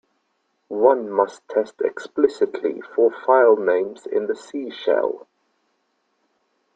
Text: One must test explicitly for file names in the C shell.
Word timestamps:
One 0.69 1.11
must 1.11 1.47
test 1.47 1.75
explicitly 1.81 2.81
for 2.95 3.11
file 3.11 3.55
names 3.55 4.07
in 4.07 4.25
the 4.25 4.35
C 4.35 4.71
shell. 4.71 5.27